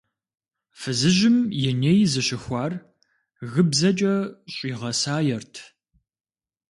[0.79, 2.73] Фызыжьым и ней зыщыхуар
[3.51, 4.15] гыбзэкӏэ
[4.53, 5.55] щӏигъэсаерт.